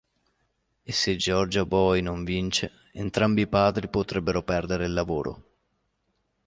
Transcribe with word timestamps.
E 0.81 0.91
se 0.91 1.15
"Georgia 1.15 1.63
Boy" 1.63 2.01
non 2.01 2.23
vince, 2.23 2.71
entrambi 2.93 3.41
i 3.41 3.47
padri 3.47 3.87
potrebbero 3.87 4.41
perdere 4.41 4.85
il 4.87 4.93
lavoro. 4.93 5.43